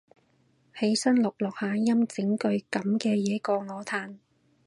[0.79, 4.17] 起身錄錄下音整句噉嘅嘢過我嘆